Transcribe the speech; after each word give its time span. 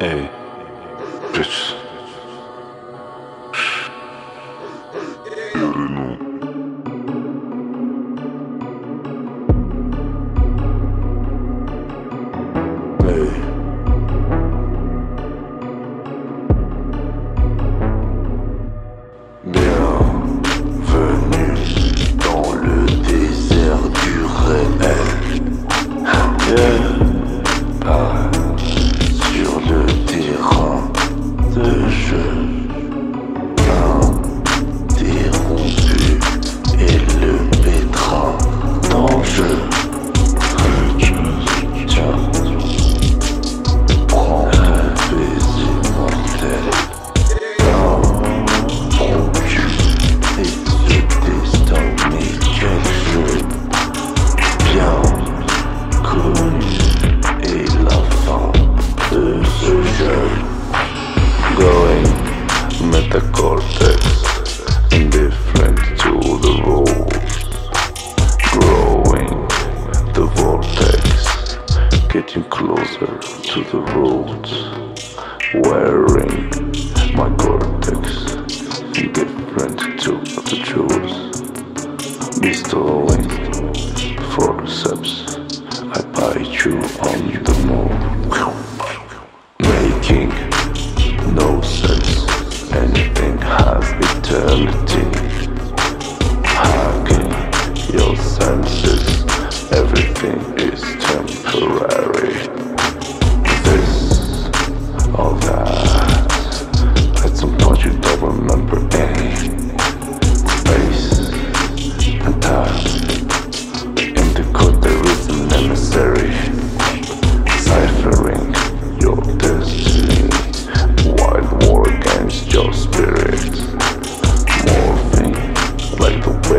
Ey, 0.00 0.30
bitch. 1.34 1.74
Yürü 5.54 5.88
Ey. 5.88 6.18
Bienvenue 13.08 13.53
Going 61.56 62.06
metacortex, 62.90 64.00
indifferent 64.92 65.78
to 66.00 66.12
the 66.42 66.54
rules. 66.66 67.34
Growing 68.50 69.34
the 70.14 70.24
vortex, 70.34 71.04
getting 72.12 72.44
closer 72.44 73.12
to 73.52 73.58
the 73.70 73.80
roots. 73.94 74.52
Wearing 75.54 76.50
my 77.14 77.28
cortex, 77.36 78.02
indifferent 78.98 79.78
to 80.00 80.12
the 80.50 80.56
truth. 80.64 81.14
Bestowing 82.40 83.28
forceps, 84.32 85.12
I 85.80 86.02
bite 86.12 86.64
you 86.64 86.74
on 87.08 87.20
the 87.44 87.54
move. 87.66 88.33
Has 94.34 94.83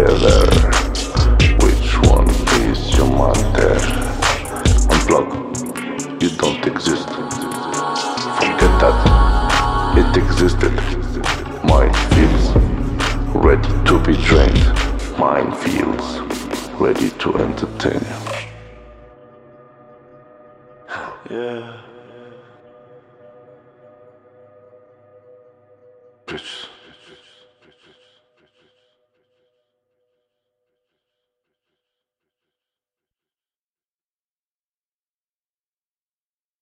weather 0.06 0.46
Which 1.66 1.98
one 2.10 2.30
is 2.70 2.96
your 2.96 3.10
matter? 3.10 3.76
Unplug, 4.94 6.22
you 6.22 6.30
don't 6.38 6.66
exist. 6.66 7.10
Forget 8.40 8.74
that, 8.82 8.98
it 9.98 10.18
existed. 10.24 10.74
Mind 11.64 11.96
feels 12.14 12.46
ready 13.34 13.68
to 13.86 14.00
be 14.06 14.16
drained 14.28 14.66
Mind 15.18 15.56
feels 15.58 16.20
ready 16.80 17.10
to 17.22 17.36
entertain. 17.38 18.02
Yeah. 21.30 21.82
Bitch. 26.28 26.75